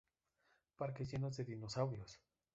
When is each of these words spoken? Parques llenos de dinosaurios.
Parques 0.77 1.11
llenos 1.11 1.37
de 1.37 1.43
dinosaurios. 1.43 2.19